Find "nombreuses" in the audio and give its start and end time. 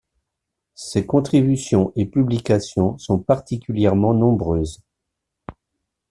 4.15-4.81